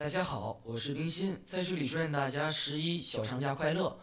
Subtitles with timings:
[0.00, 3.98] 大家好，我是冰心，在这里祝愿大家十一小长假快乐。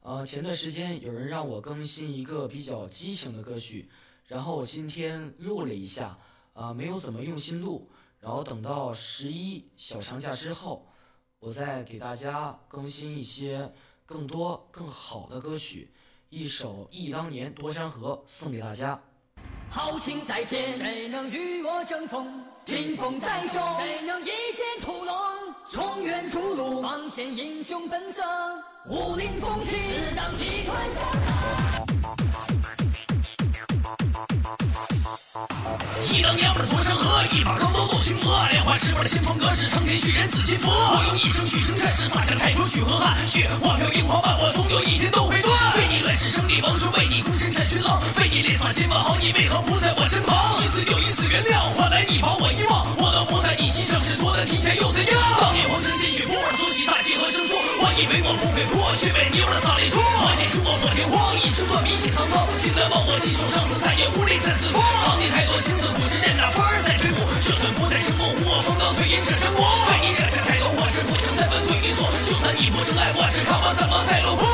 [0.00, 3.90] 呃，前段时间有人让我更新一个比较激情的歌曲，
[4.28, 6.16] 然后我今天录了一下，
[6.52, 7.90] 呃，没有怎么用心录，
[8.20, 10.86] 然后等到十一小长假之后，
[11.40, 13.72] 我再给大家更新一些
[14.06, 15.92] 更多更好的歌曲。
[16.28, 19.02] 一首《忆当年多山河》送给大家。
[19.68, 22.44] 豪情在天，谁能与我争锋？
[22.64, 25.39] 劲风在手，谁能一剑屠龙？
[25.72, 28.22] 重圆出路，方显英雄本色。
[28.88, 31.00] 武林风起，自当集团下
[36.10, 40.72] 忆当年我夺山河，一把钢刀斗群魔，莲花池我的先锋格式，苍天去人紫金佛。
[40.72, 45.54] 我用一生去生战士，洒下太多血和汗，血化飘樱花漫，我总有一天都会断。
[45.76, 50.50] 为你乱世胜利王叔，为你孤身战群狼，为你烈洒千万豪，你为何不在我身旁？
[50.64, 55.14] 一次又一次原谅，换来你把我遗忘，我都不在你心上，是多的天下又怎样？
[57.20, 60.00] 当年皇城鲜血，波尔索起大气和声说，我以为我不会破，却被你玩的洒泪说。
[60.00, 64.80] 我写出我破天荒，一直断笔写沧桑，醒来望我心手上次再也无力再次疯。
[65.04, 69.68] 藏匿太多青涩故事，任那风儿在吹拂，就算不再成功，我风高退隐这山国。
[69.84, 74.49] 对你惹下太多祸事，不想再问对与错，就算你不深爱我，是看我怎么再落魄。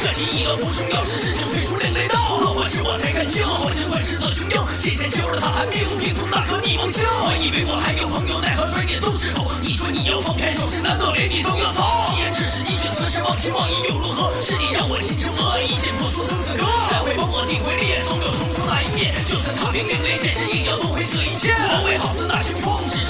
[0.00, 0.08] 太空傲。
[0.08, 2.38] 这起一个不重要，只是就退出另类道。
[2.40, 7.04] 落魄时我才敢情，好尽管是个穷英，谢谢救了他寒冰，拼图那颗逆梦星。
[7.04, 9.50] 我以为我还有朋友，奈何转眼都是狗。
[9.60, 11.84] 你说你要放开手，是难道连你都要走？
[12.08, 14.32] 既然这是你选择，是忘情忘义又如何？
[14.40, 16.64] 是你让我心成魔，一剑破除生死歌。
[16.80, 19.12] 山会崩，我定会裂，总有重重那一夜。
[19.28, 21.52] 就算踏平另类，剑士硬要夺回这一切。
[21.52, 23.09] 我为好似那群风，只是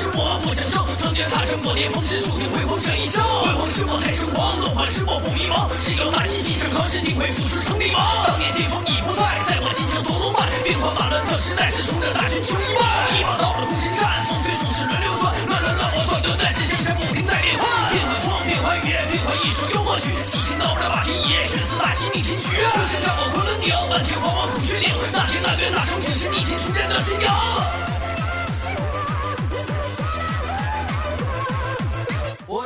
[1.29, 3.21] 踏上过巅峰，是注定辉煌这一生。
[3.43, 5.69] 辉煌时我太生狂，落魄时我不迷茫。
[5.77, 8.01] 只有大气气上考试定会付出成帝王。
[8.25, 10.49] 当年巅峰已不在，在我心中夺龙脉。
[10.63, 12.83] 变化马乱的时代，是冲着大军穷一万。
[13.13, 17.67] 一把刀的攻心战，风吹数十轮流转，乱乱乱我断断，但是江山不停在变换。
[17.91, 20.15] 变幻风，变换月，变幻一首幽默曲。
[20.23, 22.55] 七星刀的霸天野，血似大旗逆天曲。
[22.73, 24.95] 孤身战我昆仑顶，满天花我孔雀岭。
[25.13, 27.90] 那天那月那场景，是逆天出战的信仰。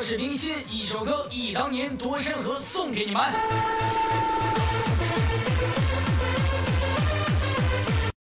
[0.04, 3.22] 是冰心，一首歌《忆当年夺山河》送给你们。